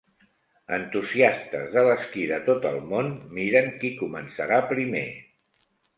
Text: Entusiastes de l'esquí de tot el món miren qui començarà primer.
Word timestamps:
Entusiastes 0.77 1.67
de 1.75 1.83
l'esquí 1.87 2.25
de 2.31 2.39
tot 2.47 2.65
el 2.71 2.79
món 2.93 3.11
miren 3.41 3.69
qui 3.85 3.95
començarà 4.03 4.63
primer. 4.73 5.05